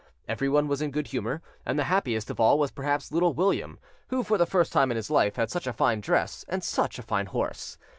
[0.27, 3.77] Everyone was in good humour, and the happiest of all was perhaps Little William,
[4.07, 6.97] who for the first time in his life had such a fine dress and such
[6.97, 7.77] a fine horse.